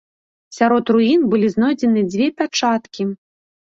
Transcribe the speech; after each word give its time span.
Сярод 0.57 0.85
руін 0.95 1.27
былі 1.33 1.47
знойдзены 1.55 2.01
дзве 2.11 2.31
пячаткі. 2.41 3.03